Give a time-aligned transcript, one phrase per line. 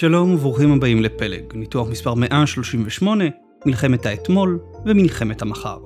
[0.00, 3.24] שלום וברוכים הבאים לפלג, ניתוח מספר 138,
[3.66, 5.78] מלחמת האתמול ומלחמת המחר.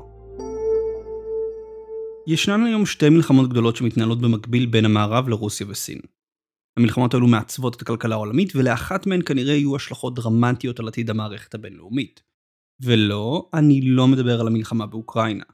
[2.27, 5.98] ישנן היום שתי מלחמות גדולות שמתנהלות במקביל בין המערב לרוסיה וסין.
[6.77, 11.54] המלחמות האלו מעצבות את הכלכלה העולמית, ולאחת מהן כנראה יהיו השלכות דרמטיות על עתיד המערכת
[11.54, 12.22] הבינלאומית.
[12.80, 15.44] ולא, אני לא מדבר על המלחמה באוקראינה.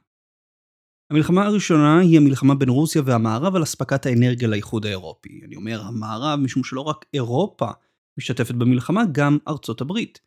[1.11, 5.41] המלחמה הראשונה היא המלחמה בין רוסיה והמערב על אספקת האנרגיה לאיחוד האירופי.
[5.47, 7.71] אני אומר המערב משום שלא רק אירופה
[8.19, 10.19] משתתפת במלחמה, גם ארצות הברית.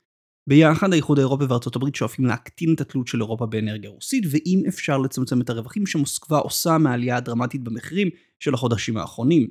[0.48, 4.98] ביחד האיחוד האירופי וארצות הברית שואפים להקטין את התלות של אירופה באנרגיה רוסית, ואם אפשר
[4.98, 8.08] לצמצם את הרווחים שמוסקבה עושה מהעלייה הדרמטית במחירים
[8.40, 9.50] של החודשים האחרונים.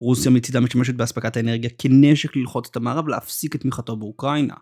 [0.00, 4.54] רוסיה מצידה משתמשת באספקת האנרגיה כנשק ללחוץ את המערב להפסיק את תמיכתו באוקראינה.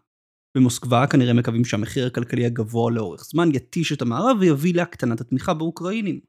[0.56, 6.20] במוסקבה כנראה מקווים שהמחיר הכלכלי הגבוה לאורך זמן יתיש את המערב ויביא להקטנת התמיכה באוקראינים.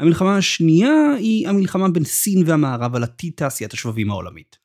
[0.00, 4.63] המלחמה השנייה היא המלחמה בין סין והמערב על עתיד תעשיית השבבים העולמית.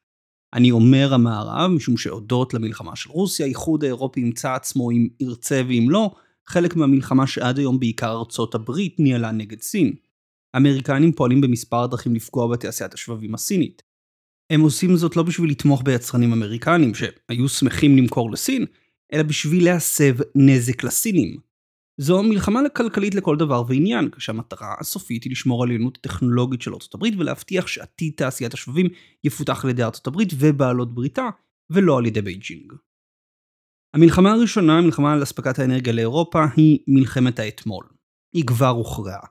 [0.54, 5.90] אני אומר המערב משום שהודות למלחמה של רוסיה, האיחוד האירופי ימצא עצמו אם ירצה ואם
[5.90, 6.12] לא,
[6.48, 9.94] חלק מהמלחמה שעד היום בעיקר ארצות הברית ניהלה נגד סין.
[10.54, 13.82] האמריקנים פועלים במספר דרכים לפגוע בתעשיית השבבים הסינית.
[14.50, 18.66] הם עושים זאת לא בשביל לתמוך ביצרנים אמריקנים שהיו שמחים למכור לסין,
[19.14, 21.49] אלא בשביל להסב נזק לסינים.
[22.02, 26.96] זו מלחמה כלכלית לכל דבר ועניין, כשהמטרה הסופית היא לשמור על עליונות הטכנולוגית של ארצות
[26.96, 28.88] הברית ולהבטיח שעתיד תעשיית השבבים
[29.24, 31.30] יפותח על ידי ארצות הברית ובעלות בריתה,
[31.70, 32.74] ולא על ידי בייג'ינג.
[33.96, 37.86] המלחמה הראשונה, המלחמה על אספקת האנרגיה לאירופה, היא מלחמת האתמול.
[38.36, 39.28] היא כבר הוכרעה.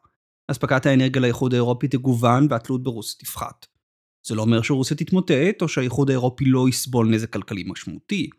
[0.50, 3.66] אספקת האנרגיה לאיחוד האירופי תגוון והתלות ברוסיה תפחת.
[4.26, 8.30] זה לא אומר שרוסיה תתמוטט, או שהאיחוד האירופי לא יסבול נזק כלכלי משמעותי.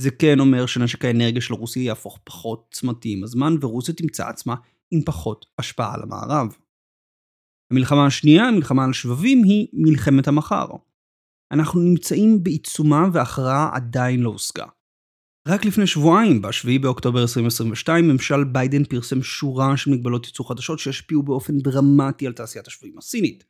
[0.00, 4.54] זה כן אומר שנשק האנרגיה של רוסיה יהפוך פחות צמתי עם הזמן, ורוסיה תמצא עצמה
[4.90, 6.56] עם פחות השפעה על המערב.
[7.72, 10.66] המלחמה השנייה, המלחמה על שבבים, היא מלחמת המחר.
[11.52, 14.66] אנחנו נמצאים בעיצומה והכרעה עדיין לא הושגה.
[15.48, 21.22] רק לפני שבועיים, ב-7 באוקטובר 2022, ממשל ביידן פרסם שורה של מגבלות ייצור חדשות שישפיעו
[21.22, 23.44] באופן דרמטי על תעשיית השבבים הסינית.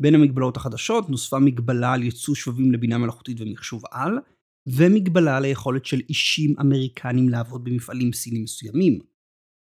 [0.00, 4.18] בין המגבלות החדשות נוספה מגבלה על ייצוא שבבים לבינה מלאכותית ומחשוב על,
[4.66, 8.98] ומגבלה על היכולת של אישים אמריקנים לעבוד במפעלים סינים מסוימים.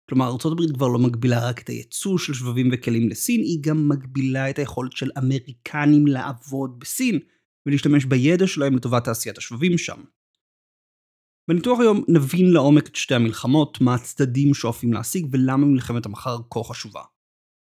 [0.09, 4.49] כלומר, ארה"ב כבר לא מגבילה רק את הייצוא של שבבים וכלים לסין, היא גם מגבילה
[4.49, 7.19] את היכולת של אמריקנים לעבוד בסין,
[7.65, 10.01] ולהשתמש בידע שלהם לטובת תעשיית השבבים שם.
[11.47, 16.63] בניתוח היום נבין לעומק את שתי המלחמות, מה הצדדים שואפים להשיג ולמה מלחמת המחר כה
[16.63, 17.01] חשובה.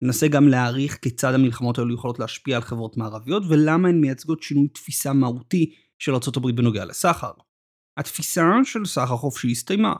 [0.02, 4.68] ננסה גם להעריך כיצד המלחמות האלו יכולות להשפיע על חברות מערביות ולמה הן מייצגות שינוי
[4.68, 5.74] תפיסה מהותי
[6.04, 7.32] של ארה"ב בנוגע לסחר.
[7.98, 9.94] התפיסה של סחר חופשי הסתיימה.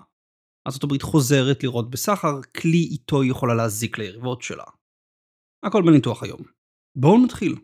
[0.66, 4.64] ארה"ב חוזרת לראות בסחר כלי איתו היא יכולה להזיק ליריבות שלה.
[5.66, 6.41] הכל בניתוח היום.
[6.97, 7.54] בואו נתחיל.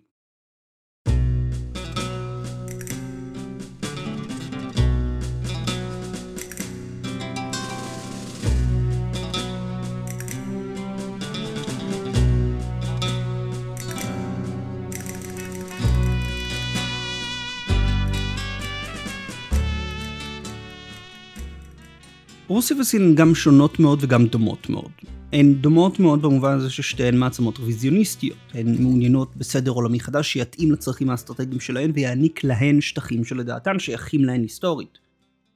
[22.50, 24.91] רוסיה וסין גם שונות מאוד וגם דומות מאוד.
[25.33, 28.38] הן דומות מאוד במובן הזה ששתיהן מעצמות רוויזיוניסטיות.
[28.55, 34.43] הן מעוניינות בסדר עולמי חדש שיתאים לצרכים האסטרטגיים שלהן ויעניק להן שטחים שלדעתן שייכים להן
[34.43, 34.99] היסטורית.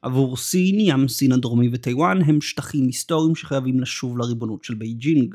[0.02, 5.34] עבור סין, ים סין הדרומי וטיוואן הם שטחים היסטוריים שחייבים לשוב לריבונות של בייג'ינג.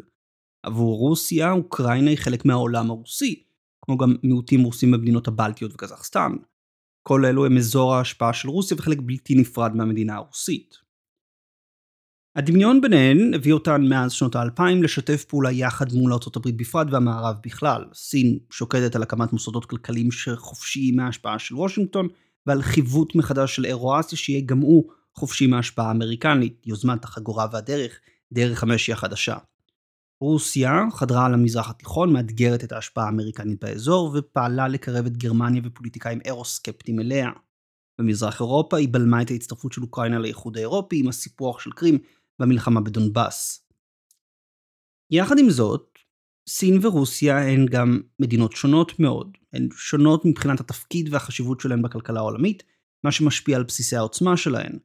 [0.63, 3.43] עבור רוסיה, אוקראינה היא חלק מהעולם הרוסי,
[3.85, 6.31] כמו גם מיעוטים רוסים במדינות הבלטיות וקזחסטן.
[7.07, 10.88] כל אלו הם אזור ההשפעה של רוסיה וחלק בלתי נפרד מהמדינה הרוסית.
[12.35, 17.85] הדמיון ביניהן הביא אותן מאז שנות האלפיים לשתף פעולה יחד מול ארה"ב בפרט והמערב בכלל.
[17.93, 22.07] סין שוקדת על הקמת מוסדות כלכליים שחופשיים מההשפעה של וושינגטון,
[22.47, 24.83] ועל חיווט מחדש של אירואסיה שיהיה גם הוא
[25.15, 27.99] חופשי מההשפעה האמריקנית, יוזמת החגורה והדרך,
[28.33, 29.37] דרך המשי החדשה.
[30.21, 36.19] רוסיה חדרה על המזרח התיכון, מאתגרת את ההשפעה האמריקנית באזור, ופעלה לקרב את גרמניה ופוליטיקאים
[36.25, 37.29] אירוסקפטים אליה.
[37.99, 41.97] במזרח אירופה היא בלמה את ההצטרפות של אוקראינה לאיחוד האירופי עם הסיפוח של קרים
[42.39, 43.65] במלחמה בדונבאס.
[45.11, 45.99] יחד עם זאת,
[46.49, 49.37] סין ורוסיה הן גם מדינות שונות מאוד.
[49.53, 52.63] הן שונות מבחינת התפקיד והחשיבות שלהן בכלכלה העולמית,
[53.03, 54.79] מה שמשפיע על בסיסי העוצמה שלהן.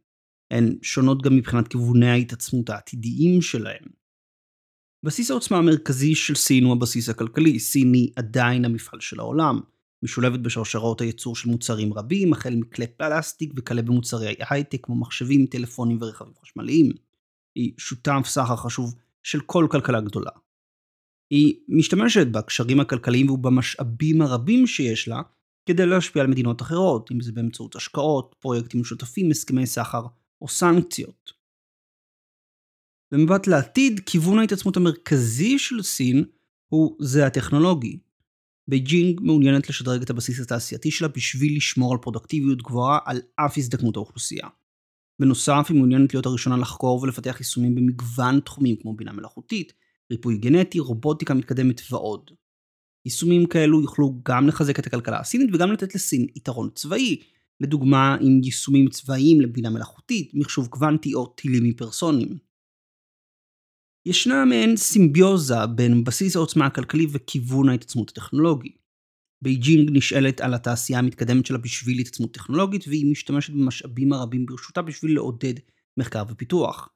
[0.51, 3.85] הן שונות גם מבחינת כיווני ההתעצמות העתידיים שלהן.
[5.03, 7.59] בסיס העוצמה המרכזי של סין הוא הבסיס הכלכלי.
[7.59, 9.61] סין היא עדיין המפעל של העולם.
[10.03, 15.99] משולבת בשרשראות הייצור של מוצרים רבים, החל מכלי פלסטיק וכלה במוצרי הייטק כמו מחשבים, טלפונים
[16.01, 16.93] ורכבים חשמליים.
[17.55, 20.31] היא שותף סחר חשוב של כל כלכלה גדולה.
[21.31, 25.23] היא משתמשת בקשרים הכלכליים ובמשאבים הרבים שיש לה
[25.67, 30.07] כדי להשפיע על מדינות אחרות, אם זה באמצעות השקעות, פרויקטים משותפים, הסכמי סחר
[30.43, 31.33] או סנקציות.
[33.13, 36.25] במבט לעתיד, כיוון ההתעצמות המרכזי של סין
[36.69, 37.99] הוא זה הטכנולוגי.
[38.69, 43.97] בייג'ינג מעוניינת לשדרג את הבסיס התעשייתי שלה בשביל לשמור על פרודוקטיביות גבוהה על אף הזדקנות
[43.97, 44.49] האוכלוסייה.
[45.21, 49.73] בנוסף, היא מעוניינת להיות הראשונה לחקור ולפתח יישומים במגוון תחומים כמו בינה מלאכותית,
[50.11, 52.31] ריפוי גנטי, רובוטיקה מתקדמת ועוד.
[53.05, 57.21] יישומים כאלו יוכלו גם לחזק את הכלכלה הסינית וגם לתת לסין יתרון צבאי,
[57.61, 62.39] לדוגמה עם יישומים צבאיים לבינה מלאכותית, מחשוב קוונטי או טילים היפרסוניים.
[64.07, 68.77] ישנה מעין סימביוזה בין בסיס העוצמה הכלכלי וכיוון ההתעצמות הטכנולוגי.
[69.45, 75.15] בייג'ינג נשענת על התעשייה המתקדמת שלה בשביל התעצמות טכנולוגית והיא משתמשת במשאבים הרבים ברשותה בשביל
[75.15, 75.55] לעודד
[75.97, 76.89] מחקר ופיתוח.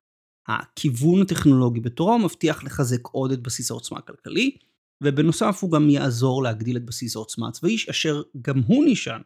[0.49, 4.57] הכיוון הטכנולוגי בתורו מבטיח לחזק עוד את בסיס העוצמה הכלכלי,
[5.05, 9.23] ובנוסף הוא גם יעזור להגדיל את בסיס העוצמה הצבאי, אשר גם הוא נשען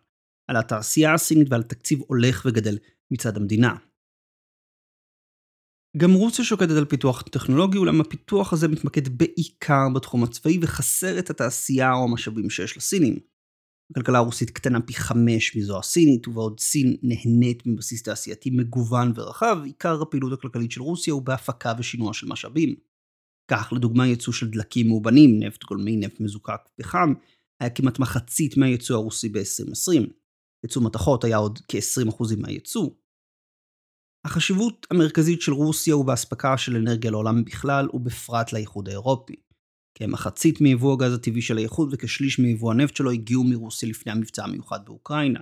[0.49, 2.79] על התעשייה הסינית ועל תקציב הולך וגדל
[3.11, 3.77] מצד המדינה.
[5.97, 11.31] גם רוסיה שוקדת על פיתוח טכנולוגי, אולם הפיתוח הזה מתמקד בעיקר בתחום הצבאי וחסר את
[11.31, 13.19] התעשייה או המשאבים שיש לסינים.
[13.91, 20.03] הכלכלה הרוסית קטנה פי חמש מזו הסינית, ובעוד סין נהנית מבסיס תעשייתי מגוון ורחב, עיקר
[20.03, 22.75] הפעילות הכלכלית של רוסיה הוא בהפקה ושינוע של משאבים.
[23.51, 27.13] כך לדוגמה ייצוא של דלקים מאובנים, נפט גולמי, נפט מזוקק פחם,
[27.61, 30.07] היה כמעט מחצית מהייצוא הרוסי ב-2020.
[30.65, 32.89] ייצוא מתכות היה עוד כ-20% מהייצוא.
[34.25, 39.37] החשיבות המרכזית של רוסיה הוא באספקה של אנרגיה לעולם בכלל ובפרט לאיחוד האירופי.
[39.95, 44.85] כמחצית מיבוא הגז הטבעי של האיחוד וכשליש מיבוא הנפט שלו הגיעו מרוסיה לפני המבצע המיוחד
[44.85, 45.41] באוקראינה.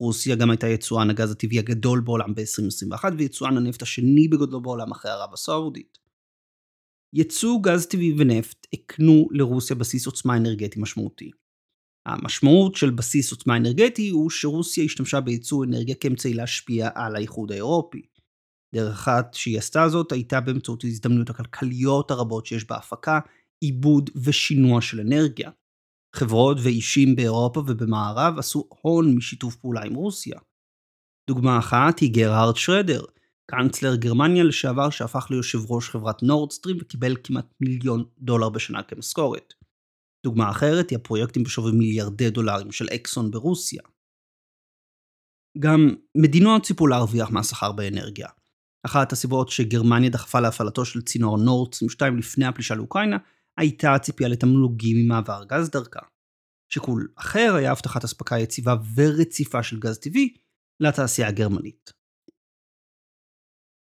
[0.00, 5.10] רוסיה גם הייתה יצואן הגז הטבעי הגדול בעולם ב-2021 ויצואן הנפט השני בגודלו בעולם אחרי
[5.10, 5.98] ערב הסעודית.
[7.14, 11.30] יצוא גז טבעי ונפט הקנו לרוסיה בסיס עוצמה אנרגטי משמעותי.
[12.06, 18.02] המשמעות של בסיס עוצמה אנרגטי הוא שרוסיה השתמשה בייצוא אנרגיה כאמצעי להשפיע על האיחוד האירופי.
[18.74, 23.20] דרך אחת שהיא עשתה זאת הייתה באמצעות ההזדמנויות הכלכליות הרבות שיש בהפקה,
[23.60, 25.50] עיבוד ושינוע של אנרגיה.
[26.16, 30.38] חברות ואישים באירופה ובמערב עשו הון משיתוף פעולה עם רוסיה.
[31.30, 33.02] דוגמה אחת היא גרהרד שרדר,
[33.50, 39.54] קאנצלר גרמניה לשעבר שהפך ליושב ראש חברת נורדסטרים וקיבל כמעט מיליון דולר בשנה כמשכורת.
[40.24, 43.82] דוגמה אחרת היא הפרויקטים בשווי מיליארדי דולרים של אקסון ברוסיה.
[45.58, 48.28] גם מדינות ציפו להרוויח מהשכר באנרגיה.
[48.86, 53.16] אחת הסיבות שגרמניה דחפה להפעלתו של צינור נורדסטרים 2 לפני הפלישה לאוקראינה
[53.58, 56.00] הייתה הציפייה לתמלוגים ממעבר גז דרכה.
[56.72, 60.34] שיקול אחר היה הבטחת אספקה יציבה ורציפה של גז טבעי
[60.80, 61.92] לתעשייה הגרמנית.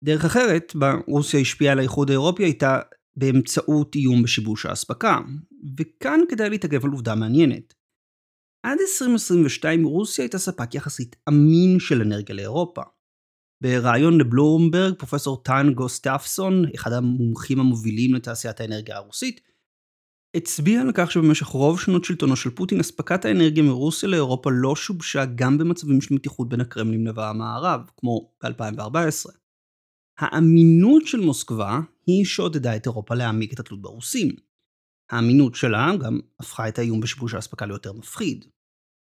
[0.04, 2.80] דרך אחרת, בה רוסיה השפיעה על האיחוד האירופי הייתה
[3.16, 5.18] באמצעות איום בשיבוש האספקה,
[5.78, 7.74] וכאן כדאי להתאגב על עובדה מעניינת.
[8.66, 12.82] עד 2022 רוסיה הייתה ספק יחסית אמין של אנרגיה לאירופה.
[13.62, 19.40] בריאיון לבלומברג, פרופסור טאן גוסטפסון, אחד המומחים המובילים לתעשיית האנרגיה הרוסית,
[20.36, 25.24] הצביע על כך שבמשך רוב שנות שלטונו של פוטין, אספקת האנרגיה מרוסיה לאירופה לא שובשה
[25.24, 29.30] גם במצבים של מתיחות בין הקרמלין והמערב, כמו ב-2014.
[30.18, 34.47] האמינות של מוסקבה היא שעודדה את אירופה להעמיק את התלות ברוסים.
[35.10, 38.44] האמינות שלה גם הפכה את האיום בשיבוש האספקה ליותר מפחיד.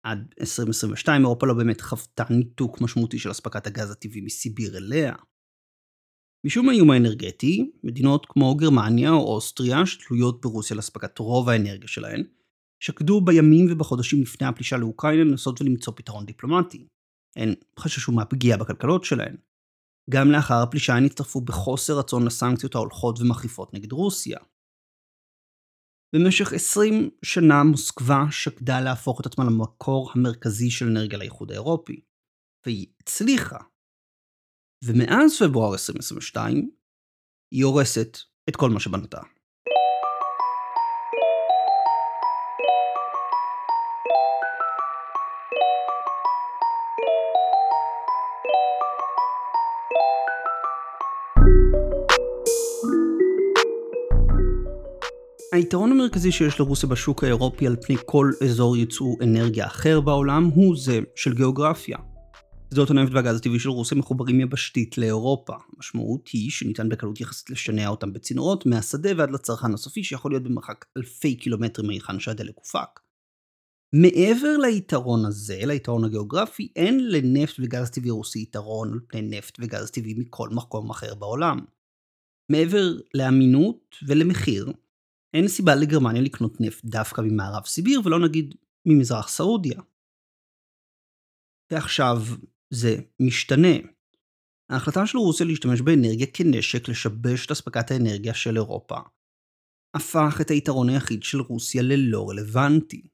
[0.07, 5.15] עד 2022 אירופה לא באמת חוותה ניתוק משמעותי של אספקת הגז הטבעי מסיביר אליה.
[6.47, 12.25] משום האיום האנרגטי, מדינות כמו גרמניה או אוסטריה, שתלויות ברוסיה לאספקת רוב האנרגיה שלהן,
[12.83, 16.87] שקדו בימים ובחודשים לפני הפלישה לאוקראינה לנסות ולמצוא פתרון דיפלומטי.
[17.37, 19.37] הן חששו מהפגיעה בכלכלות שלהן.
[20.11, 24.39] גם לאחר הפלישה הן הצטרפו בחוסר רצון לסנקציות ההולכות ומחריפות נגד רוסיה.
[26.15, 32.01] במשך 20 שנה מוסקבה שקדה להפוך את עצמה למקור המרכזי של אנרגיה לאיחוד האירופי,
[32.67, 33.59] והיא הצליחה.
[34.85, 36.71] ומאז פברואר 2022
[37.55, 39.21] היא הורסת את כל מה שבנתה.
[55.63, 60.77] היתרון המרכזי שיש לרוסיה בשוק האירופי על פני כל אזור ייצוא אנרגיה אחר בעולם הוא
[60.77, 61.99] זה של גיאוגרפיה.
[62.71, 65.53] שדות הנפט והגז הטבעי של רוסיה מחוברים יבשתית לאירופה.
[65.77, 70.85] המשמעות היא שניתן בקלות יחסית לשנע אותם בצינורות מהשדה ועד לצרכן הסופי שיכול להיות במרחק
[70.97, 73.01] אלפי קילומטרים מהיכן שהדלק הופק.
[73.93, 79.91] מעבר ליתרון הזה, ליתרון הגיאוגרפי, אין לנפט וגז טבעי רוסי יתרון על פני נפט וגז
[79.91, 81.59] טבעי מכל מקום אחר בעולם.
[82.53, 84.73] מעבר לאמינות ולמחיר,
[85.35, 88.55] אין סיבה לגרמניה לקנות נפט דווקא ממערב סיביר ולא נגיד
[88.87, 89.81] ממזרח סעודיה.
[91.73, 92.17] ועכשיו
[92.71, 93.89] זה משתנה.
[94.71, 98.97] ההחלטה של רוסיה להשתמש באנרגיה כנשק לשבש את אספקת האנרגיה של אירופה,
[99.97, 103.09] הפך את היתרון היחיד של רוסיה ללא רלוונטי.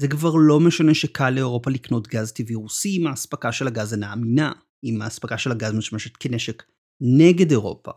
[0.00, 4.12] זה כבר לא משנה שקל לאירופה לקנות גז טבעי רוסי אם האספקה של הגז אינה
[4.12, 4.52] אמינה,
[4.84, 6.62] אם האספקה של הגז משמשת כנשק
[7.00, 7.90] נגד אירופה.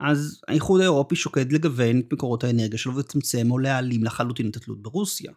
[0.00, 4.82] אז האיחוד האירופי שוקד לגוון את מקורות האנרגיה שלו ולצמצם או להעלים לחלוטין את התלות
[4.82, 5.32] ברוסיה.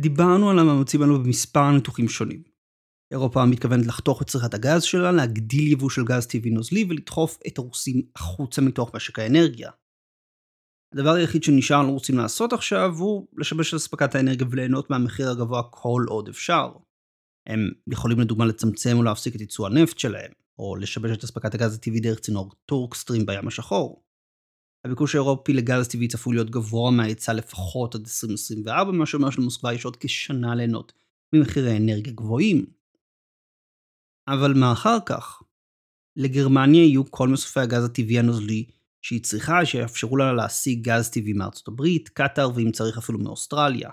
[0.00, 2.42] דיברנו על המאמצים האלו במספר ניתוחים שונים.
[3.12, 7.58] אירופה מתכוונת לחתוך את צריכת הגז שלה, להגדיל יבוא של גז טבעי נוזלי ולדחוף את
[7.58, 9.70] הרוסים החוצה מתוך משק האנרגיה.
[10.94, 16.04] הדבר היחיד שנשאר לרוסים לעשות עכשיו הוא לשבש את אספקת האנרגיה וליהנות מהמחיר הגבוה כל
[16.08, 16.72] עוד אפשר.
[17.48, 17.60] הם
[17.92, 22.00] יכולים לדוגמה לצמצם או להפסיק את ייצוא הנפט שלהם, או לשבש את אספקת הגז הטבעי
[22.00, 24.04] דרך צינור טורקסטרים בים השחור.
[24.84, 29.84] הביקוש האירופי לגז טבעי צפוי להיות גבוה מההיצע לפחות עד 2024, מה שאומר שלמוסקבה יש
[29.84, 30.92] עוד כשנה ליהנות
[31.32, 32.66] ממחירי אנרגיה גבוהים.
[34.28, 35.42] אבל מה אחר כך?
[36.16, 38.66] לגרמניה יהיו כל מסופי הגז הטבעי הנוזלי
[39.02, 43.90] שהיא צריכה שיאפשרו לה להשיג גז טבעי מארצות הברית, קטאר ואם צריך אפילו מאוסטרליה.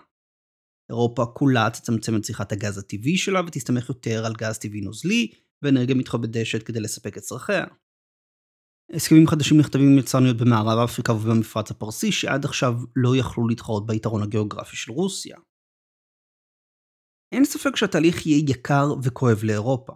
[0.90, 5.32] אירופה כולה תצמצם את צריכת הגז הטבעי שלה ותסתמך יותר על גז טבעי נוזלי
[5.66, 7.66] ואנרגיה מתחדשת כדי לספק את צרכיה.
[8.94, 14.24] הסכמים חדשים נכתבים עם יצרניות במערב אפריקה ובמפרץ הפרסי שעד עכשיו לא יכלו להתחרות ביתרון
[14.24, 15.38] הגיאוגרפי של רוסיה.
[17.32, 19.94] אין ספק שהתהליך יהיה יקר וכואב לאירופה.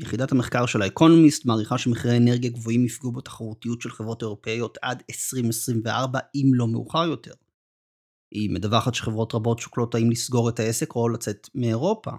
[0.00, 6.18] יחידת המחקר של האקונומיסט מעריכה שמחירי אנרגיה גבוהים יפגעו בתחרותיות של חברות אירופאיות עד 2024
[6.34, 7.34] אם לא מאוחר יותר.
[8.34, 12.10] היא מדווחת שחברות רבות שוקלות האם לסגור את העסק או לצאת מאירופה.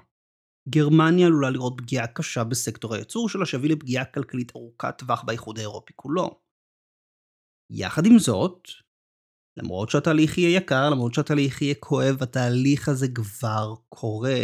[0.69, 5.93] גרמניה עלולה לראות פגיעה קשה בסקטור הייצור שלה שהביא לפגיעה כלכלית ארוכת טווח באיחוד האירופי
[5.95, 6.39] כולו.
[7.71, 8.67] יחד עם זאת,
[9.57, 14.39] למרות שהתהליך יהיה יקר, למרות שהתהליך יהיה כואב, התהליך הזה כבר קורה.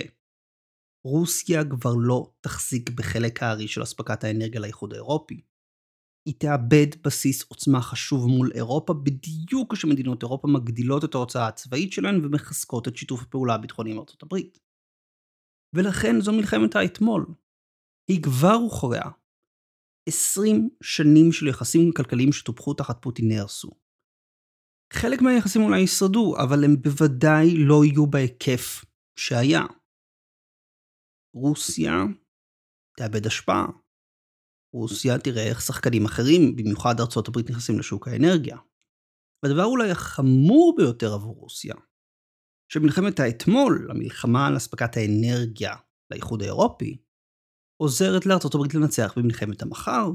[1.05, 5.41] רוסיה כבר לא תחזיק בחלק הארי של אספקת האנרגיה לאיחוד האירופי.
[6.27, 12.25] היא תאבד בסיס עוצמה חשוב מול אירופה בדיוק כשמדינות אירופה מגדילות את ההוצאה הצבאית שלהן
[12.25, 14.64] ומחזקות את שיתוף הפעולה הביטחוני עם ארצות הברית.
[15.75, 17.25] ולכן זו מלחמת האתמול.
[18.11, 19.11] היא כבר הוכרעה.
[20.09, 23.71] 20 שנים של יחסים כלכליים שטופחו תחת פוטין נהרסו.
[24.93, 28.85] חלק מהיחסים אולי ישרדו, אבל הם בוודאי לא יהיו בהיקף
[29.19, 29.63] שהיה.
[31.35, 31.93] רוסיה
[32.97, 33.65] תאבד השפעה.
[34.73, 38.57] רוסיה תראה איך שחקנים אחרים, במיוחד ארצות הברית, נכנסים לשוק האנרגיה.
[39.43, 41.75] והדבר אולי החמור ביותר עבור רוסיה,
[42.75, 45.75] שמלחמת האתמול, המלחמה על אספקת האנרגיה
[46.11, 46.97] לאיחוד האירופי,
[47.77, 50.11] עוזרת לארצות הברית לנצח במלחמת המחר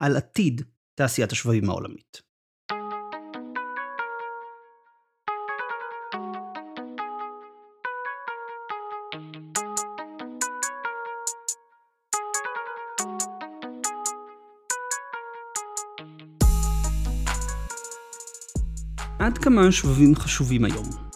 [0.00, 0.62] על עתיד
[0.94, 2.22] תעשיית השבבים העולמית.
[19.18, 21.07] עד כמה השבבים חשובים היום.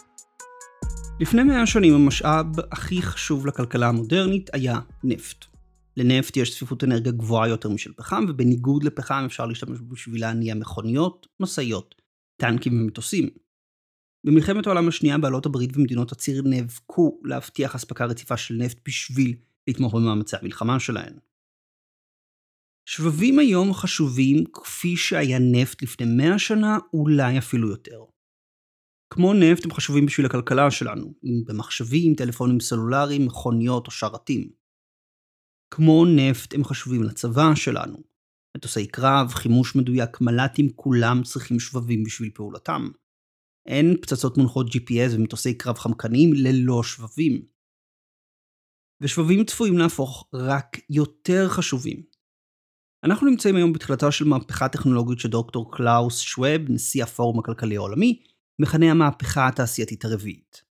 [1.23, 5.45] לפני מאה שנים המשאב הכי חשוב לכלכלה המודרנית היה נפט.
[5.97, 11.27] לנפט יש צפיפות אנרגיה גבוהה יותר משל פחם, ובניגוד לפחם אפשר להשתמש בשביל להניע מכוניות,
[11.41, 11.95] משאיות,
[12.37, 13.29] טנקים ומטוסים.
[14.27, 19.37] במלחמת העולם השנייה בעלות הברית ומדינות הציר נאבקו להבטיח אספקה רציפה של נפט בשביל
[19.69, 21.15] לתמוך במאמצי המלחמה שלהן.
[22.89, 28.12] שבבים היום חשובים כפי שהיה נפט לפני 100 שנה, אולי אפילו יותר.
[29.15, 34.51] כמו נפט הם חשובים בשביל הכלכלה שלנו, אם במחשבים, טלפונים סלולריים, מכוניות או שרתים.
[35.75, 37.97] כמו נפט הם חשובים לצבא שלנו.
[38.57, 42.89] מטוסי קרב, חימוש מדויק, מל"טים, כולם צריכים שבבים בשביל פעולתם.
[43.67, 47.43] אין פצצות מונחות GPS ומטוסי קרב חמקניים ללא שבבים.
[49.01, 52.03] ושבבים צפויים להפוך רק יותר חשובים.
[53.05, 58.23] אנחנו נמצאים היום בתחילתה של מהפכה טכנולוגית שדוקטור קלאוס שווב, נשיא הפורום הכלכלי העולמי,
[58.63, 60.63] מכנה המהפכה התעשייתית הרביעית.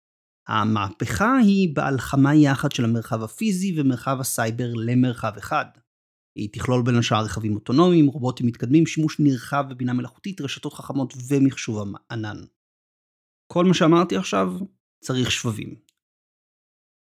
[0.48, 5.64] המהפכה היא בהלחמה יחד של המרחב הפיזי ומרחב הסייבר למרחב אחד.
[6.36, 11.94] היא תכלול בין השאר רכבים אוטונומיים, רובוטים מתקדמים, שימוש נרחב בבינה מלאכותית, רשתות חכמות ומחשוב
[12.10, 12.36] ענן.
[13.52, 14.52] כל מה שאמרתי עכשיו
[15.04, 15.74] צריך שבבים.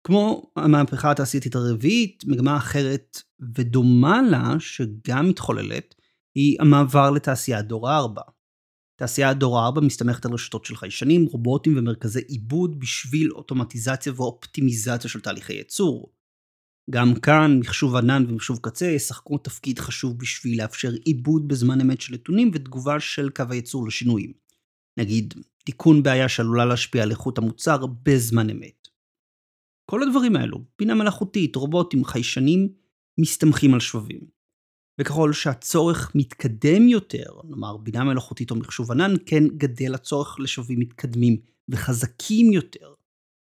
[0.07, 3.23] כמו המהפכה התעשייתית הרביעית, מגמה אחרת
[3.55, 5.95] ודומה לה, שגם מתחוללת,
[6.35, 8.23] היא המעבר לתעשיית דור הארבע.
[9.03, 15.21] תעשיית דור הארבע מסתמכת על רשתות של חיישנים, רובוטים ומרכזי עיבוד בשביל אוטומטיזציה ואופטימיזציה של
[15.21, 16.13] תהליכי ייצור.
[16.91, 22.15] גם כאן מחשוב ענן ומחשוב קצה ישחקו תפקיד חשוב בשביל לאפשר עיבוד בזמן אמת של
[22.15, 24.33] נתונים ותגובה של קו הייצור לשינויים.
[24.99, 28.89] נגיד, תיקון בעיה שעלולה להשפיע על איכות המוצר בזמן אמת.
[29.91, 32.69] כל הדברים האלו, בינה מלאכותית, רובוטים, חיישנים,
[33.21, 34.42] מסתמכים על שבבים.
[35.01, 41.37] וככל שהצורך מתקדם יותר, נאמר בינה מלאכותית או מחשוב ענן, כן גדל הצורך לשבבים מתקדמים
[41.69, 42.95] וחזקים יותר.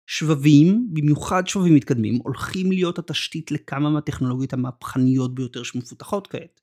[0.09, 6.61] שבבים, במיוחד שבבים מתקדמים, הולכים להיות התשתית לכמה מהטכנולוגיות המהפכניות ביותר שמפותחות כעת.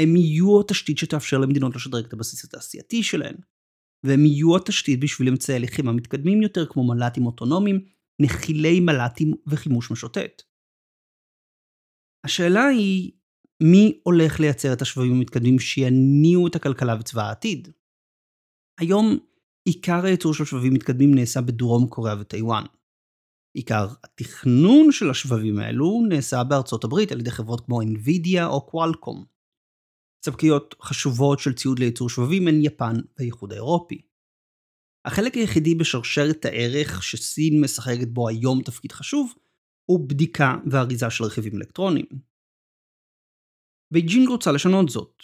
[0.00, 3.36] הם יהיו התשתית שתאפשר למדינות לשדרג את הבסיס התעשייתי שלהן,
[4.04, 7.84] והם יהיו התשתית בשביל אמצעי לחימה מתקדמים יותר כמו מל"טים אוטונומיים,
[8.22, 10.42] נחילי מל"טים וחימוש משוטט.
[12.24, 13.12] השאלה היא,
[13.62, 17.68] מי הולך לייצר את השבבים המתקדמים שיניעו את הכלכלה וצבא העתיד?
[18.80, 19.18] היום
[19.64, 22.64] עיקר הייצור של שבבים מתקדמים נעשה בדרום קוריאה וטיוואן.
[23.56, 29.24] עיקר התכנון של השבבים האלו נעשה בארצות הברית על ידי חברות כמו NVIDIA או קוואלקום.
[30.26, 34.02] ספקיות חשובות של ציוד לייצור שבבים הן יפן והאיחוד האירופי.
[35.06, 39.34] החלק היחידי בשרשרת הערך שסין משחקת בו היום תפקיד חשוב,
[39.90, 42.06] הוא בדיקה ואריזה של רכיבים אלקטרוניים.
[43.92, 45.22] בייג'ינג רוצה לשנות זאת.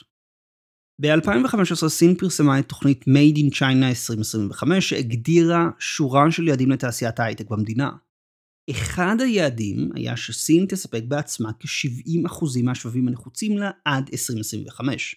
[1.00, 7.50] ב-2015 סין פרסמה את תוכנית Made in China 2025 שהגדירה שורה של יעדים לתעשיית ההייטק
[7.50, 7.90] במדינה.
[8.70, 15.16] אחד היעדים היה שסין תספק בעצמה כ-70% מהשבבים הנחוצים לה עד 2025.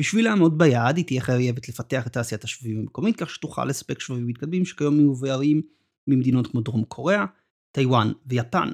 [0.00, 4.26] בשביל לעמוד ביעד היא תהיה חייבת לפתח את תעשיית השבבים המקומית כך שתוכל לספק שבבים
[4.26, 5.62] מתקדמים שכיום מיובאים
[6.08, 7.24] ממדינות כמו דרום קוריאה,
[7.72, 8.68] טיוואן ויפן.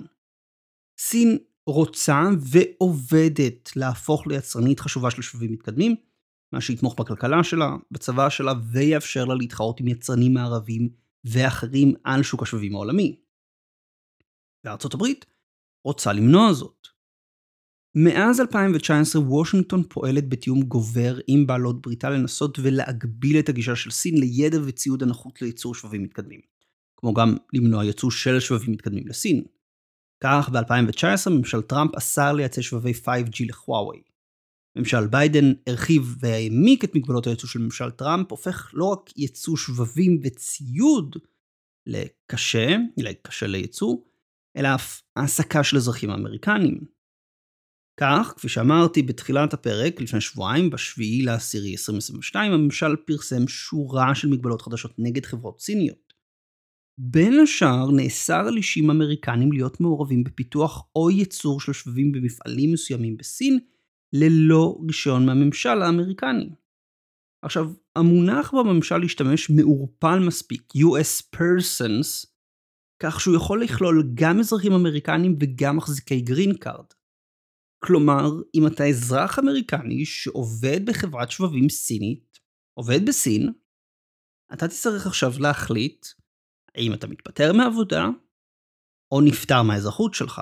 [0.99, 1.39] סין
[1.73, 5.97] רוצה ועובדת להפוך ליצרנית חשובה של שבבים מתקדמים,
[6.53, 10.89] מה שיתמוך בכלכלה שלה, בצבא שלה ויאפשר לה להתחרות עם יצרנים מערבים
[11.25, 13.21] ואחרים על שוק השבבים העולמי.
[14.65, 15.27] וארצות הברית
[15.85, 16.87] רוצה למנוע זאת.
[17.95, 24.21] מאז 2019 וושינגטון פועלת בתיאום גובר עם בעלות בריתה לנסות ולהגביל את הגישה של סין
[24.21, 26.41] לידע וציוד הנחוץ לייצור שבבים מתקדמים.
[26.97, 29.45] כמו גם למנוע ייצוא של שבבים מתקדמים לסין.
[30.25, 34.03] כך ב-2019 ממשל טראמפ אסר לייצא שבבי 5G לחוואוי.
[34.77, 40.21] ממשל ביידן הרחיב והעמיק את מגבלות הייצוא של ממשל טראמפ, הופך לא רק ייצוא שבבים
[40.25, 41.17] וציוד
[41.87, 43.97] לקשה, לקשה לייצוא,
[44.57, 46.81] אלא אף העסקה של אזרחים אמריקנים.
[48.01, 54.63] כך, כפי שאמרתי בתחילת הפרק, לפני שבועיים, ב-7 לאסירי 2022, הממשל פרסם שורה של מגבלות
[54.63, 56.10] חדשות נגד חברות סיניות.
[57.03, 63.17] בין השאר נאסר על אישים אמריקנים להיות מעורבים בפיתוח או ייצור של שבבים במפעלים מסוימים
[63.17, 63.59] בסין,
[64.13, 66.51] ללא רישיון מהממשל האמריקני.
[67.43, 72.27] עכשיו, המונח בממשל להשתמש מעורפל מספיק, US persons,
[73.03, 76.87] כך שהוא יכול לכלול גם אזרחים אמריקנים וגם מחזיקי green card.
[77.85, 82.39] כלומר, אם אתה אזרח אמריקני שעובד בחברת שבבים סינית,
[82.75, 83.53] עובד בסין,
[84.53, 86.07] אתה תצטרך עכשיו להחליט
[86.75, 88.09] האם אתה מתפטר מעבודה
[89.13, 90.41] או נפטר מהאזרחות שלך.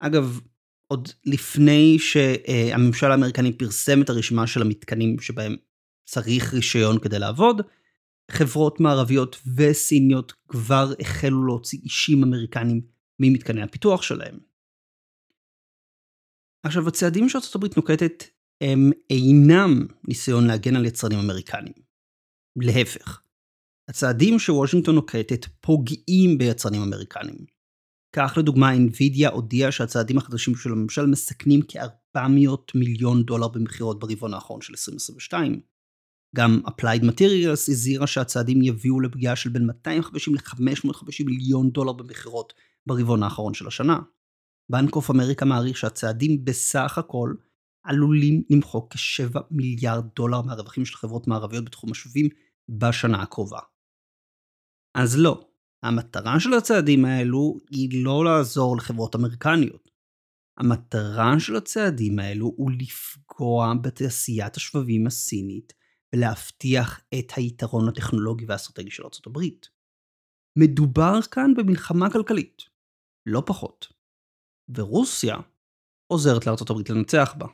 [0.00, 0.40] אגב,
[0.86, 5.56] עוד לפני שהממשל האמריקני פרסם את הרשימה של המתקנים שבהם
[6.08, 7.60] צריך רישיון כדי לעבוד,
[8.30, 12.80] חברות מערביות וסיניות כבר החלו להוציא אישים אמריקנים
[13.20, 14.38] ממתקני הפיתוח שלהם.
[16.66, 18.24] עכשיו, הצעדים שארצות הברית נוקטת
[18.60, 21.72] הם אינם ניסיון להגן על יצרנים אמריקנים.
[22.56, 23.19] להפך,
[23.90, 27.44] הצעדים שוושינגטון נוקטת פוגעים ביצרנים אמריקנים.
[28.16, 34.60] כך לדוגמה, NVIDIA הודיעה שהצעדים החדשים של הממשל מסכנים כ-400 מיליון דולר במכירות ברבעון האחרון
[34.60, 35.60] של 2022.
[36.36, 42.52] גם Applied Materials הזהירה שהצעדים יביאו לפגיעה של בין 250 ל-550 מיליון דולר במכירות
[42.86, 43.98] ברבעון האחרון של השנה.
[44.70, 47.34] בנק אוף אמריקה מעריך שהצעדים בסך הכל
[47.84, 52.28] עלולים למחוק כ-7 מיליארד דולר מהרווחים של חברות מערביות בתחום השבים
[52.68, 53.58] בשנה הקרובה.
[54.94, 55.50] אז לא,
[55.82, 59.90] המטרה של הצעדים האלו היא לא לעזור לחברות אמריקניות.
[60.58, 65.72] המטרה של הצעדים האלו הוא לפגוע בתעשיית השבבים הסינית
[66.14, 69.40] ולהבטיח את היתרון הטכנולוגי והאסטרטגי של ארה"ב.
[70.58, 72.62] מדובר כאן במלחמה כלכלית,
[73.26, 73.86] לא פחות.
[74.74, 75.36] ורוסיה
[76.12, 77.46] עוזרת לארה"ב לנצח בה.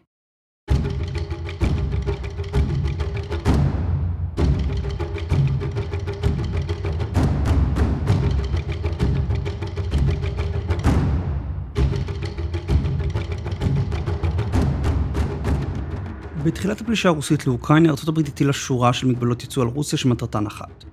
[16.47, 20.85] בתחילת הפלישה הרוסית לאוקראינה, ארה"ב הטילה שורה של מגבלות ייצוא על רוסיה שמטרתן אחת.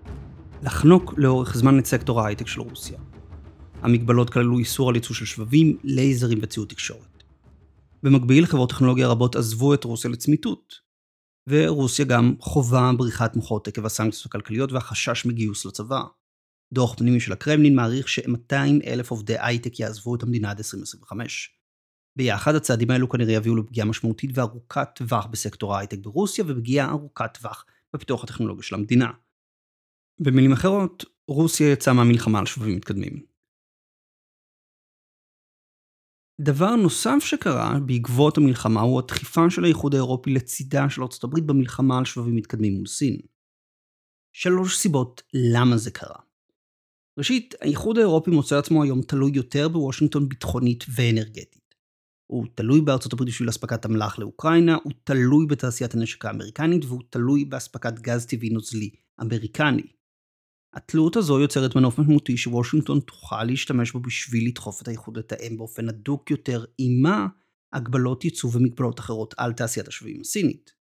[0.63, 2.99] לחנוק לאורך זמן את סקטור ההייטק של רוסיה.
[3.81, 7.23] המגבלות כללו איסור על ייצוא של שבבים, לייזרים וציוד תקשורת.
[8.03, 10.73] במקביל, חברות טכנולוגיה רבות עזבו את רוסיה לצמיתות.
[11.49, 16.01] ורוסיה גם חווה בריחת מוחות עקב הסנקציות הכלכליות והחשש מגיוס לצבא.
[16.73, 21.62] דוח פנימי של הקרמלין מעריך ש-200 אלף עובדי הייטק יעזבו את המדינה עד 2025.
[22.15, 27.65] ביחד הצעדים האלו כנראה יביאו לפגיעה משמעותית וארוכת טווח בסקטור ההייטק ברוסיה ופגיעה ארוכת טווח
[27.93, 29.12] בפיתוח הטכנולוגיה של המדינה.
[30.19, 33.34] במילים אחרות, רוסיה יצאה מהמלחמה על שבבים מתקדמים.
[36.41, 41.97] דבר נוסף שקרה בעקבות המלחמה הוא הדחיפה של האיחוד האירופי לצידה של ארצות הברית במלחמה
[41.97, 43.17] על שבבים מתקדמים מול סין.
[44.36, 46.19] שלוש סיבות למה זה קרה.
[47.17, 51.62] ראשית, האיחוד האירופי מוצא עצמו היום תלוי יותר בוושינגטון ביטחונית ואנרגטית.
[52.27, 57.45] הוא תלוי בארצות הברית בשביל אספקת אמל"ח לאוקראינה, הוא תלוי בתעשיית הנשק האמריקנית והוא תלוי
[57.45, 58.89] באספקת גז טבעי נוזלי
[59.21, 59.88] אמריקני.
[60.73, 65.89] התלות הזו יוצרת מנוף משמעותי שוושינגטון תוכל להשתמש בו בשביל לדחוף את האיחוד לתאם באופן
[65.89, 67.27] הדוק יותר עימה
[67.73, 70.73] הגבלות ייצוא ומגבלות אחרות על תעשיית השבויים הסינית.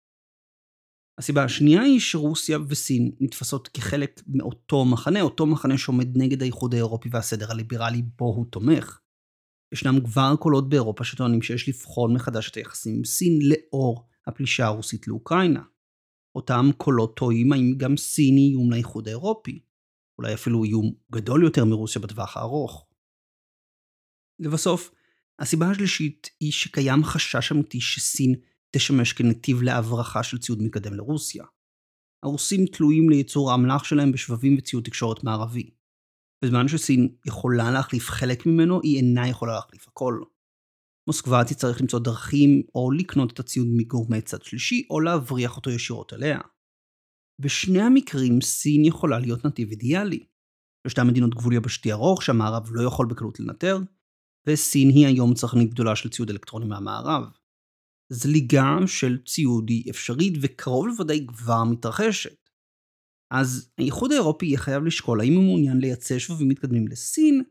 [1.18, 7.09] הסיבה השנייה היא שרוסיה וסין נתפסות כחלק מאותו מחנה, אותו מחנה שעומד נגד האיחוד האירופי
[7.12, 9.00] והסדר הליברלי בו הוא תומך.
[9.72, 15.09] ישנם כבר קולות באירופה שטוענים שיש לבחון מחדש את היחסים עם סין לאור הפלישה הרוסית
[15.09, 15.62] לאוקראינה.
[16.35, 19.61] אותם קולות טועים האם גם סין היא איום לאיחוד האירופי.
[20.18, 22.87] אולי אפילו איום גדול יותר מרוסיה בטווח הארוך.
[24.38, 24.90] לבסוף,
[25.38, 28.35] הסיבה השלישית היא שקיים חשש אמיתי שסין
[28.70, 31.44] תשמש כנתיב להברחה של ציוד מתקדם לרוסיה.
[32.22, 35.70] הרוסים תלויים לייצור האמל"ח שלהם בשבבים וציוד תקשורת מערבי.
[36.44, 40.22] בזמן שסין יכולה להחליף חלק ממנו, היא אינה יכולה להחליף הכל.
[41.07, 46.12] מוסקבה תצטרך למצוא דרכים או לקנות את הציוד מגורמי צד שלישי, או להבריח אותו ישירות
[46.12, 46.40] אליה.
[47.40, 50.26] בשני המקרים סין יכולה להיות נתיב אידיאלי.
[50.87, 53.79] בשתי המדינות גבול יבשתי ארוך שהמערב לא יכול בקלות לנטר,
[54.46, 57.22] וסין היא היום צרכנית גדולה של ציוד אלקטרוני מהמערב.
[58.12, 62.39] זליגה של ציוד היא אפשרית וקרוב לוודאי כבר מתרחשת.
[63.31, 67.43] אז האיחוד האירופי יהיה חייב לשקול האם הוא מעוניין לייצא שבבים מתקדמים לסין,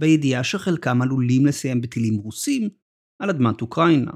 [0.00, 2.68] בידיעה שחלקם עלולים לסיים בטילים רוסים
[3.22, 4.12] על אדמת אוקראינה.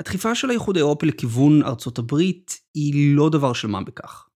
[0.00, 4.28] הדחיפה של האיחוד האירופי לכיוון ארצות הברית היא לא דבר של מה בכך.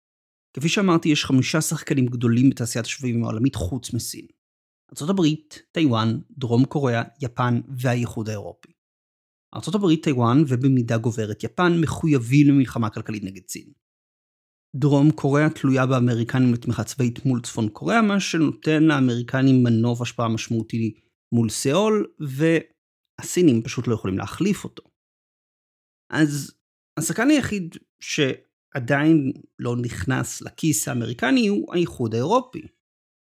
[0.57, 4.27] כפי שאמרתי, יש חמישה שחקנים גדולים בתעשיית השבויים העולמית חוץ מסין.
[4.91, 8.73] ארצות הברית, טיוואן, דרום קוריאה, יפן והאיחוד האירופי.
[9.55, 13.82] ארצות הברית, טיוואן ובמידה גוברת יפן מחויבים למלחמה כלכלית נגד סין.
[14.77, 20.95] דרום קוריאה תלויה באמריקנים לתמיכה צבאית מול צפון קוריאה, מה שנותן לאמריקנים מנוף השפעה משמעותי
[21.33, 24.83] מול סאול, והסינים פשוט לא יכולים להחליף אותו.
[26.13, 26.55] אז
[26.99, 32.63] השחקן היחיד שעדיין לא נכנס לכיס האמריקני הוא האיחוד האירופי.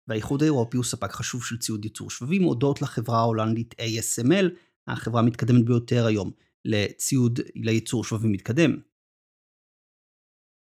[0.07, 4.45] והאיחוד האירופי הוא ספק חשוב של ציוד ייצור שבבים הודות לחברה ההולנדית ASML,
[4.87, 6.31] החברה המתקדמת ביותר היום
[6.65, 8.90] לציוד לייצור שבבים מתקדם.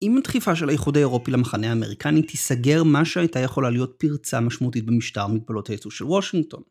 [0.05, 5.27] עם הדחיפה של האיחוד האירופי למחנה האמריקני תיסגר מה שהייתה יכולה להיות פרצה משמעותית במשטר
[5.27, 6.63] מגבלות הייצוא של וושינגטון.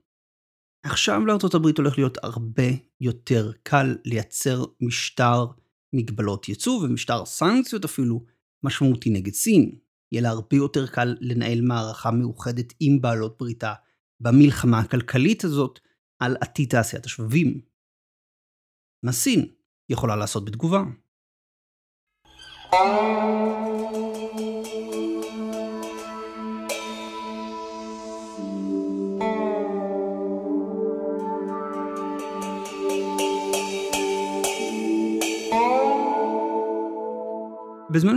[0.84, 2.68] עכשיו לארצות הברית הולך להיות הרבה
[3.00, 5.46] יותר קל לייצר משטר
[5.94, 8.24] מגבלות ייצוא ומשטר סנקציות אפילו
[8.62, 9.78] משמעותי נגד סין.
[10.12, 13.74] יהיה לה הרבה יותר קל לנהל מערכה מאוחדת עם בעלות בריתה
[14.20, 15.80] במלחמה הכלכלית הזאת
[16.18, 17.60] על עתיד תעשיית השבבים.
[19.02, 19.46] מה סין
[19.88, 20.82] יכולה לעשות בתגובה?
[22.74, 22.88] בזמן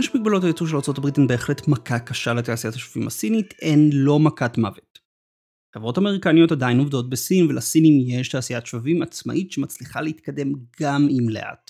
[0.02, 4.98] שמגבלות הייצוא של ארה"ב הן בהחלט מכה קשה לתעשיית השופים הסינית, הן לא מכת מוות.
[5.74, 11.67] חברות אמריקניות עדיין עובדות בסין, ולסינים יש תעשיית שבבים עצמאית שמצליחה להתקדם גם אם לאט.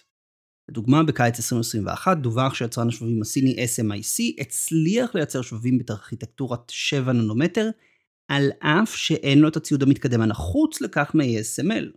[0.68, 7.70] לדוגמה, בקיץ 2021 דווח שיצרן השבבים הסיני SMIC הצליח לייצר שבבים בארכיטקטורת 7 ננומטר,
[8.28, 11.96] על אף שאין לו את הציוד המתקדם הנחוץ לכך מ-ASML.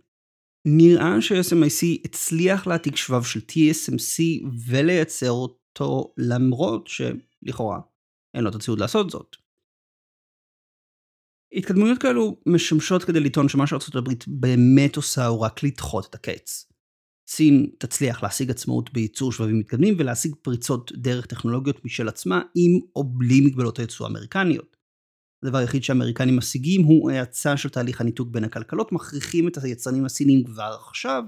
[0.64, 4.22] נראה ש-SMIC הצליח להעתיק שבב של TSMC
[4.68, 7.80] ולייצר אותו למרות שלכאורה
[8.34, 9.36] אין לו את הציוד לעשות זאת.
[11.52, 16.71] התקדמויות כאלו משמשות כדי לטעון שמה שארצות הברית באמת עושה הוא רק לדחות את הקץ.
[17.26, 23.04] סין תצליח להשיג עצמאות בייצור שבבים מתקדמים ולהשיג פריצות דרך טכנולוגיות משל עצמה עם או
[23.04, 24.76] בלי מגבלות הייצוא האמריקניות.
[25.42, 30.44] הדבר היחיד שהאמריקנים משיגים הוא האצה של תהליך הניתוק בין הכלכלות, מכריחים את היצרנים הסינים
[30.44, 31.22] כבר עכשיו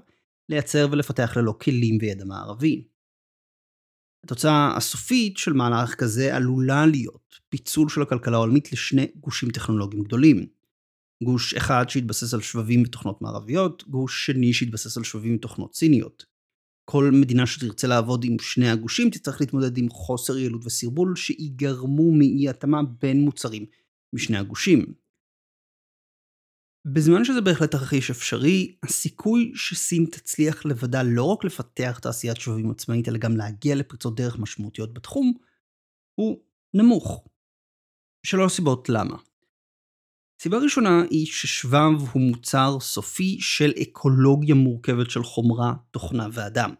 [0.48, 2.84] לייצר ולפתח ללא כלים וידע מערבי.
[4.24, 10.46] התוצאה הסופית של מהלך כזה עלולה להיות פיצול של הכלכלה העולמית לשני גושים טכנולוגיים גדולים.
[11.22, 16.24] גוש אחד שהתבסס על שבבים ותוכנות מערביות, גוש שני שהתבסס על שבבים ותוכנות סיניות.
[16.84, 22.48] כל מדינה שתרצה לעבוד עם שני הגושים תצטרך להתמודד עם חוסר יעילות וסרבול שיגרמו מאי
[22.48, 23.66] התאמה בין מוצרים
[24.14, 24.94] משני הגושים.
[26.92, 33.08] בזמן שזה בהחלט תרחיש אפשרי, הסיכוי שסין תצליח לבדה לא רק לפתח תעשיית שבבים עצמאית,
[33.08, 35.32] אלא גם להגיע לפריצות דרך משמעותיות בתחום,
[36.14, 36.40] הוא
[36.74, 37.24] נמוך.
[38.26, 39.16] שלוש סיבות למה.
[40.44, 46.74] סיבה ראשונה היא ששבב הוא מוצר סופי של אקולוגיה מורכבת של חומרה, תוכנה ואדם.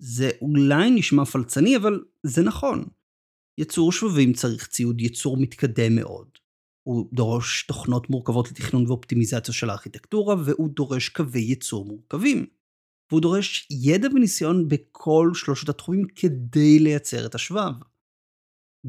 [0.00, 2.84] זה אולי נשמע פלצני, אבל זה נכון.
[3.60, 6.28] יצור שבבים צריך ציוד ייצור מתקדם מאוד.
[6.82, 12.46] הוא דורש תוכנות מורכבות לתכנון ואופטימיזציה של הארכיטקטורה, והוא דורש קווי ייצור מורכבים.
[13.10, 17.72] והוא דורש ידע וניסיון בכל שלושת התחומים כדי לייצר את השבב.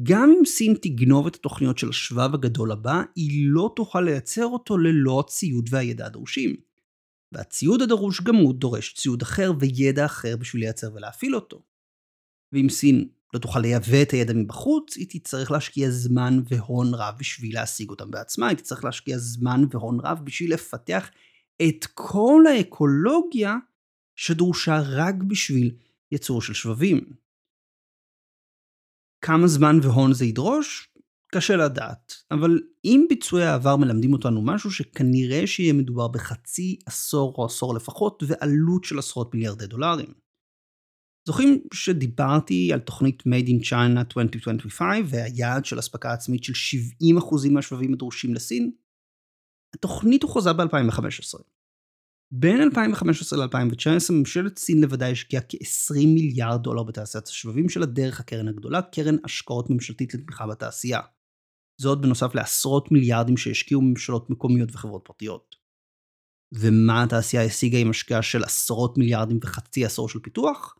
[0.02, 4.78] גם אם סין תגנוב את התוכניות של השבב הגדול הבא, היא לא תוכל לייצר אותו
[4.78, 6.56] ללא הציוד והידע הדרושים.
[7.32, 11.62] והציוד הדרוש גם הוא דורש ציוד אחר וידע אחר בשביל לייצר ולהפעיל אותו.
[12.52, 17.54] ואם סין לא תוכל לייבא את הידע מבחוץ, היא תצטרך להשקיע זמן והון רב בשביל
[17.54, 21.10] להשיג אותם בעצמה, היא תצטרך להשקיע זמן והון רב בשביל לפתח
[21.62, 23.56] את כל האקולוגיה
[24.16, 25.74] שדרושה רק בשביל
[26.12, 27.21] יצור של שבבים.
[29.24, 30.88] כמה זמן והון זה ידרוש?
[31.34, 37.44] קשה לדעת, אבל אם ביצועי העבר מלמדים אותנו משהו שכנראה שיהיה מדובר בחצי עשור או
[37.44, 40.14] עשור לפחות ועלות של עשרות מיליארדי דולרים.
[41.28, 47.92] זוכרים שדיברתי על תוכנית Made in China 2025 והיעד של אספקה עצמית של 70% מהשבבים
[47.92, 48.72] הדרושים לסין?
[49.74, 51.42] התוכנית הוכרזה ב-2015.
[52.34, 58.48] בין 2015 ל-2019 ממשלת סין לבדה השקיעה כ-20 מיליארד דולר בתעשיית השבבים שלה דרך הקרן
[58.48, 61.00] הגדולה, קרן השקעות ממשלתית לתמיכה בתעשייה.
[61.80, 65.56] זאת בנוסף לעשרות מיליארדים שהשקיעו ממשלות מקומיות וחברות פרטיות.
[66.54, 70.74] ומה התעשייה השיגה עם השקעה של עשרות מיליארדים וחצי עשור של פיתוח?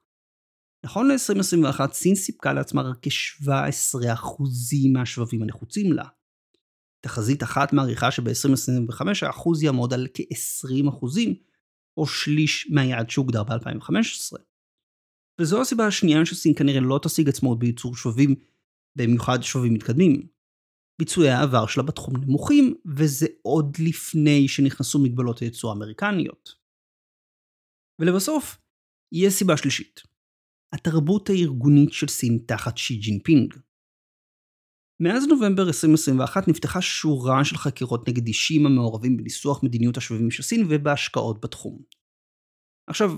[0.84, 6.04] נכון ל-2021 סין סיפקה לעצמה רק כ-17% מהשבבים הנחוצים לה.
[7.04, 11.06] תחזית אחת מעריכה שב-2025 האחוז יעמוד על כ-20%
[11.96, 14.38] או שליש מהיעד שהוגדר ב-2015.
[15.40, 18.34] וזו הסיבה השנייה שסין כנראה לא תשיג עצמאות בייצור שבבים,
[18.96, 20.26] במיוחד שבבים מתקדמים.
[20.98, 26.54] ביצועי העבר שלה בתחום נמוכים, וזה עוד לפני שנכנסו מגבלות הייצור האמריקניות.
[27.98, 28.58] ולבסוף,
[29.12, 30.02] יש סיבה שלישית.
[30.72, 33.54] התרבות הארגונית של סין תחת שי ג'ינפינג.
[35.02, 40.66] מאז נובמבר 2021 נפתחה שורה של חקירות נגד אישים המעורבים בניסוח מדיניות השבבים של סין
[40.70, 41.82] ובהשקעות בתחום.
[42.90, 43.10] עכשיו,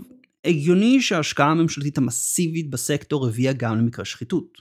[0.44, 4.58] הגיוני שההשקעה הממשלתית המסיבית בסקטור הביאה גם למקרה שחיתות.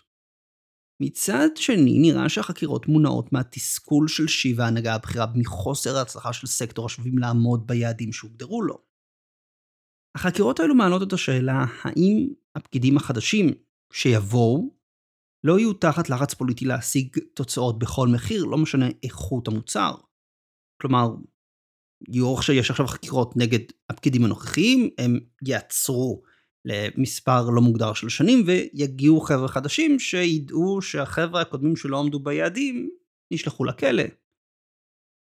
[1.02, 7.18] מצד שני, נראה שהחקירות מונעות מהתסכול של שי וההנהגה הבכירה מחוסר ההצלחה של סקטור השבבים
[7.18, 8.78] לעמוד ביעדים שהוגדרו לו.
[10.16, 13.48] החקירות האלו מעלות את השאלה האם הפקידים החדשים
[13.94, 14.83] שיבואו
[15.44, 19.96] לא יהיו תחת לחץ פוליטי להשיג תוצאות בכל מחיר, לא משנה איכות המוצר.
[20.82, 21.10] כלומר,
[22.10, 26.24] יהיו שיש עכשיו חקירות נגד הפקידים הנוכחיים, הם יעצרו
[26.66, 32.90] למספר לא מוגדר של שנים ויגיעו חבר'ה חדשים שידעו שהחבר'ה הקודמים שלא עמדו ביעדים
[33.34, 34.04] נשלחו לכלא.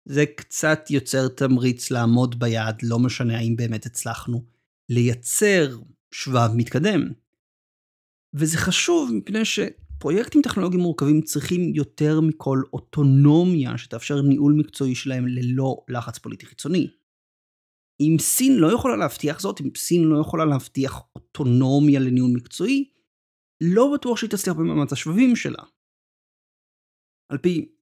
[0.04, 4.44] זה קצת יוצר תמריץ לעמוד ביעד, לא משנה האם באמת הצלחנו
[4.88, 5.78] לייצר
[6.14, 7.00] שבב מתקדם.
[8.34, 9.44] וזה חשוב מפני
[10.00, 16.90] שפרויקטים טכנולוגיים מורכבים צריכים יותר מכל אוטונומיה שתאפשר ניהול מקצועי שלהם ללא לחץ פוליטי חיצוני.
[18.00, 22.90] אם סין לא יכולה להבטיח זאת, אם סין לא יכולה להבטיח אוטונומיה לניהול מקצועי,
[23.60, 25.62] לא בטוח שהיא תצליח במאמץ השבבים שלה.
[27.28, 27.72] על פי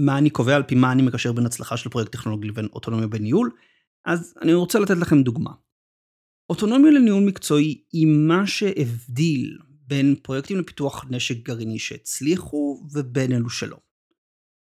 [0.00, 3.06] מה אני קובע, על פי מה אני מקשר בין הצלחה של פרויקט טכנולוגי לבין אוטונומיה
[3.06, 3.50] בניהול,
[4.04, 5.52] אז אני רוצה לתת לכם דוגמה.
[6.50, 13.76] אוטונומיה לניהול מקצועי היא מה שהבדיל בין פרויקטים לפיתוח נשק גרעיני שהצליחו ובין אלו שלא.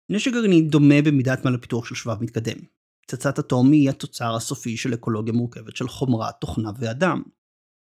[0.10, 2.58] נשק גרעיני דומה במידת מה לפיתוח של שבב מתקדם.
[3.02, 7.24] פצצת אטום היא התוצר הסופי של אקולוגיה מורכבת של חומרה, תוכנה ואדם.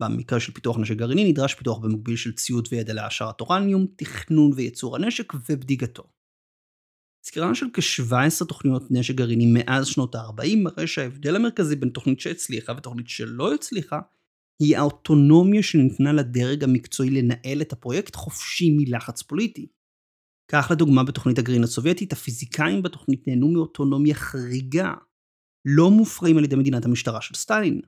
[0.01, 4.95] במקרה של פיתוח נשק גרעיני נדרש פיתוח במקביל של ציוד וידע להעשרת אורניום, תכנון וייצור
[4.95, 6.03] הנשק ובדיגתו.
[7.23, 12.73] סקירה של כ-17 תוכניות נשק גרעיני מאז שנות ה-40 מראה שההבדל המרכזי בין תוכנית שהצליחה
[12.77, 13.99] ותוכנית שלא הצליחה
[14.61, 19.67] היא האוטונומיה שניתנה לדרג המקצועי לנהל את הפרויקט חופשי מלחץ פוליטי.
[20.51, 24.93] כך לדוגמה בתוכנית הגרעין הסובייטית, הפיזיקאים בתוכנית נהנו מאוטונומיה חריגה,
[25.65, 27.81] לא מופרעים על ידי מדינת המשטרה של סטלין.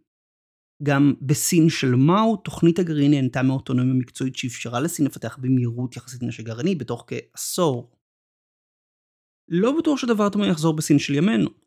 [0.84, 6.44] גם בסין של מאו, תוכנית הגרעין נהנתה מאוטונומיה מקצועית שאפשרה לסין לפתח במהירות יחסית נשק
[6.44, 7.92] גרעיני בתוך כעשור.
[9.50, 11.63] לא בטוח שדבר דומה יחזור בסין של ימינו.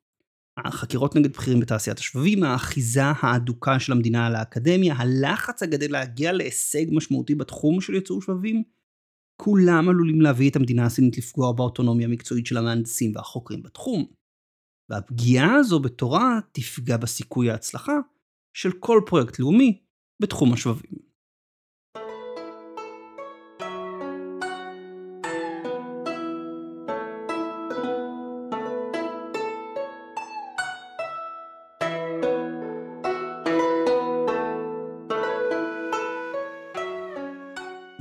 [0.64, 6.85] החקירות נגד בכירים בתעשיית השבבים, האחיזה האדוקה של המדינה על האקדמיה, הלחץ הגדל להגיע להישג
[6.92, 8.62] משמעותי בתחום של ייצור שבבים,
[9.37, 14.07] כולם עלולים להביא את המדינה הסינית לפגוע באוטונומיה המקצועית של המהנדסים והחוקרים בתחום.
[14.90, 17.92] והפגיעה הזו בתורה תפגע בסיכוי ההצלחה
[18.57, 19.83] של כל פרויקט לאומי
[20.23, 21.06] בתחום השבבים.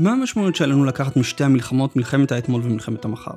[0.05, 3.31] מה המשמעות שעלינו לקחת משתי המלחמות, מלחמת האתמול ומלחמת המחר?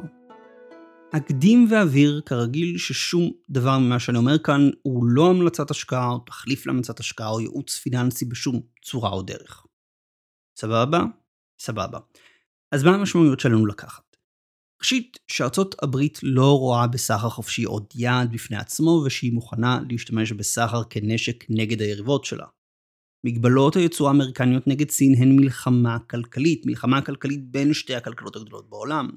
[1.17, 6.67] אקדים ואבהיר כרגיל ששום דבר ממה שאני אומר כאן הוא לא המלצת השקעה או תחליף
[6.67, 9.67] להמלצת השקעה או ייעוץ פיננסי בשום צורה או דרך.
[10.59, 11.05] סבבה?
[11.61, 11.99] סבבה.
[12.73, 14.17] אז מה המשמעויות שעלינו לקחת?
[14.81, 20.83] ראשית, שארצות הברית לא רואה בסחר חופשי עוד יעד בפני עצמו ושהיא מוכנה להשתמש בסחר
[20.91, 22.47] כנשק נגד היריבות שלה.
[23.25, 29.11] מגבלות הייצוא האמריקניות נגד סין הן מלחמה כלכלית, מלחמה כלכלית בין שתי הכלכלות הגדולות בעולם.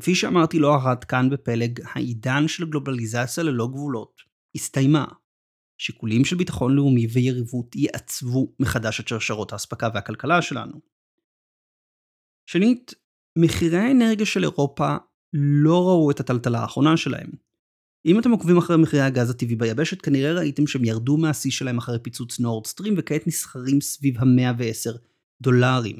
[0.00, 4.22] כפי שאמרתי לא אחת כאן בפלג, העידן של גלובליזציה ללא גבולות
[4.54, 5.04] הסתיימה.
[5.78, 10.80] שיקולים של ביטחון לאומי ויריבות יעצבו מחדש את שרשרות האספקה והכלכלה שלנו.
[12.46, 12.94] שנית,
[13.38, 14.96] מחירי האנרגיה של אירופה
[15.32, 17.30] לא ראו את הטלטלה האחרונה שלהם.
[18.06, 21.98] אם אתם עוקבים אחרי מחירי הגז הטבעי ביבשת, כנראה ראיתם שהם ירדו מהשיא שלהם אחרי
[22.02, 24.98] פיצוץ נורדסטרים, וכעת נסחרים סביב ה-110
[25.42, 25.96] דולרים.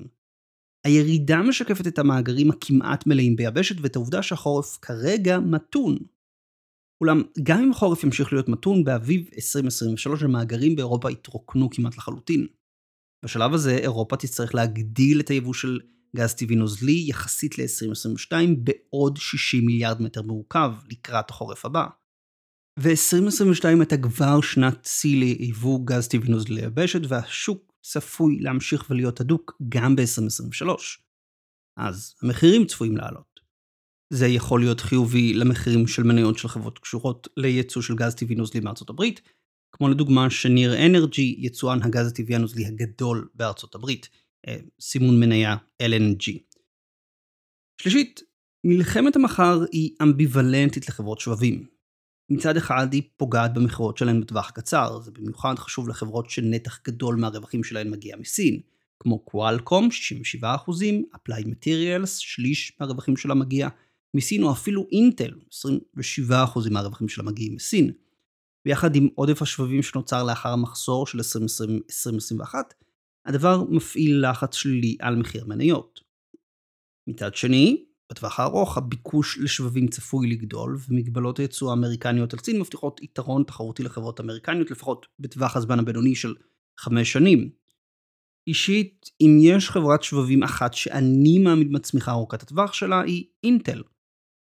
[0.87, 5.99] הירידה משקפת את המאגרים הכמעט מלאים ביבשת ואת העובדה שהחורף כרגע מתון.
[7.01, 12.47] אולם גם אם החורף ימשיך להיות מתון, באביב 2023 המאגרים באירופה יתרוקנו כמעט לחלוטין.
[13.25, 15.81] בשלב הזה אירופה תצטרך להגדיל את היבוא של
[16.17, 21.87] גז טבעי נוזלי יחסית ל-2022 בעוד 60 מיליארד מטר מעוקב לקראת החורף הבא.
[22.79, 29.57] ו-2022 הייתה כבר שנת שיא ליבוא גז טבעי נוזלי ליבשת והשוק צפוי להמשיך ולהיות הדוק
[29.69, 30.69] גם ב-2023.
[31.77, 33.41] אז המחירים צפויים לעלות.
[34.13, 38.61] זה יכול להיות חיובי למחירים של מניות של חברות קשורות לייצוא של גז טבעי נוזלי
[38.61, 39.21] מארצות הברית,
[39.73, 44.09] כמו לדוגמה שניר אנרג'י, יצואן הגז הטבעי הנוזלי הגדול בארצות הברית,
[44.81, 46.39] סימון מניה LNG.
[47.83, 48.23] שלישית,
[48.65, 51.67] מלחמת המחר היא אמביוולנטית לחברות שבבים.
[52.31, 57.65] מצד אחד היא פוגעת במכירות שלהן בטווח הקצר, זה במיוחד חשוב לחברות שנתח גדול מהרווחים
[57.65, 58.61] שלהן מגיע מסין,
[59.01, 59.89] כמו קואלקום
[60.43, 60.45] 67%,
[61.15, 63.69] Applied Materials, שליש מהרווחים שלה מגיע
[64.15, 65.31] מסין, או אפילו אינטל,
[66.31, 67.93] 27% מהרווחים שלה מגיעים מסין.
[68.67, 72.55] ויחד עם עודף השבבים שנוצר לאחר המחסור של 2020-2021,
[73.27, 76.01] הדבר מפעיל לחץ שלילי על מחיר מניות.
[77.07, 83.43] מצד שני, בטווח הארוך הביקוש לשבבים צפוי לגדול, ומגבלות הייצוא האמריקניות על סין מבטיחות יתרון
[83.43, 86.35] תחרותי לחברות אמריקניות, לפחות בטווח הזמן הבינוני של
[86.81, 87.51] חמש שנים.
[88.47, 93.83] אישית, אם יש חברת שבבים אחת שאני מעמיד בצמיחה ארוכת הטווח שלה, היא אינטל.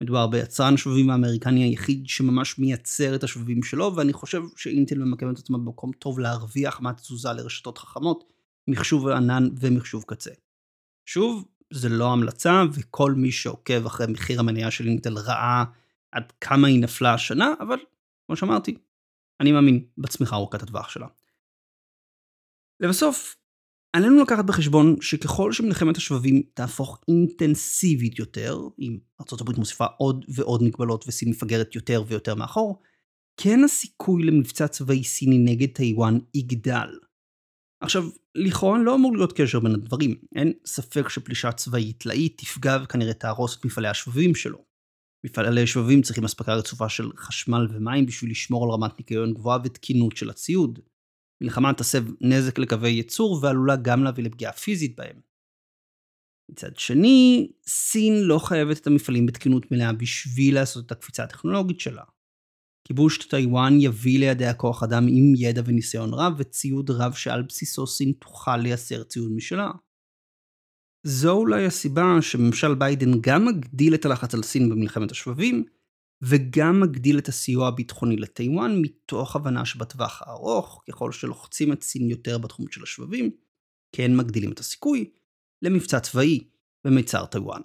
[0.03, 5.57] מדובר ביצרן שבבים האמריקני היחיד שממש מייצר את השבבים שלו, ואני חושב שאינטל ממקמת עצמה
[5.57, 8.32] במקום טוב להרוויח מהתזוזה לרשתות חכמות,
[8.67, 10.31] מחשוב ענן ומחשוב קצה.
[11.05, 15.63] שוב, זה לא המלצה, וכל מי שעוקב אחרי מחיר המניה של אינטל ראה
[16.11, 17.77] עד כמה היא נפלה השנה, אבל
[18.25, 18.77] כמו שאמרתי,
[19.41, 21.07] אני מאמין בצמיחה ארוכת הטווח שלה.
[22.79, 23.35] לבסוף,
[23.93, 31.05] עלינו לקחת בחשבון שככל שמלחמת השבבים תהפוך אינטנסיבית יותר, אם ארה"ב מוסיפה עוד ועוד מגבלות
[31.07, 32.81] וסין מפגרת יותר ויותר מאחור,
[33.37, 36.89] כן הסיכוי למבצע צבאי סיני נגד טיוואן יגדל.
[37.83, 38.03] עכשיו,
[38.35, 43.57] לכאורה לא אמור להיות קשר בין הדברים, אין ספק שפלישה צבאית תלאית תפגע וכנראה תהרוס
[43.57, 44.65] את מפעלי השבבים שלו.
[45.25, 50.17] מפעלי השבבים צריכים אספקה רצופה של חשמל ומים בשביל לשמור על רמת ניקיון גבוהה ותקינות
[50.17, 50.79] של הציוד.
[51.43, 55.19] מלחמה תסב נזק לקווי ייצור ועלולה גם להביא לפגיעה פיזית בהם.
[56.51, 62.03] מצד שני, סין לא חייבת את המפעלים בתקינות מלאה בשביל לעשות את הקפיצה הטכנולוגית שלה.
[62.87, 68.11] כיבוש טיוואן יביא לידי כוח אדם עם ידע וניסיון רב וציוד רב שעל בסיסו סין
[68.19, 69.71] תוכל לייצר ציוד משלה.
[71.03, 75.65] זו אולי הסיבה שממשל ביידן גם מגדיל את הלחץ על סין במלחמת השבבים,
[76.21, 82.37] וגם מגדיל את הסיוע הביטחוני לטיוואן מתוך הבנה שבטווח הארוך, ככל שלוחצים את סין יותר
[82.37, 83.31] בתחום של השבבים,
[83.95, 85.09] כן מגדילים את הסיכוי
[85.61, 86.39] למבצע צבאי
[86.85, 87.61] במיצר טיוואן.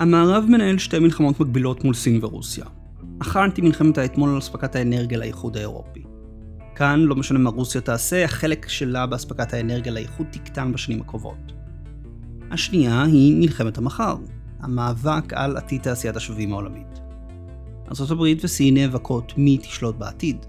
[0.00, 2.64] המערב מנהל שתי מלחמות מקבילות מול סין ורוסיה.
[3.20, 6.02] הכנתי מלחמת האתמול על אספקת האנרגיה לאיחוד האירופי.
[6.74, 11.52] כאן, לא משנה מה רוסיה תעשה, החלק שלה באספקת האנרגיה לאיחוד תקטן בשנים הקרובות.
[12.50, 14.16] השנייה היא מלחמת המחר,
[14.60, 17.00] המאבק על עתיד תעשיית השבבים העולמית.
[18.00, 20.46] ארה"ב וסין נאבקות מי תשלוט בעתיד.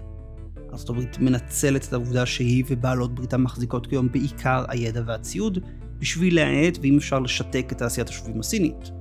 [0.72, 5.58] ארה"ב מנצלת את העובדה שהיא ובעלות בריתה מחזיקות כיום בעיקר הידע והציוד,
[5.98, 8.99] בשביל להאט ואם אפשר לשתק את תעשיית השבבים הסינית.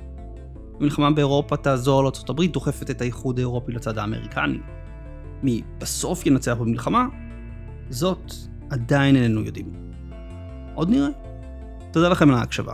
[0.80, 4.60] המלחמה באירופה תעזור לארה"ב דוחפת את האיחוד האירופי לצד האמריקני.
[5.44, 7.06] מי בסוף ינצח במלחמה?
[7.90, 8.34] זאת
[8.70, 9.74] עדיין איננו יודעים.
[10.76, 11.10] עוד נראה.
[11.92, 12.74] תודה לכם על ההקשבה.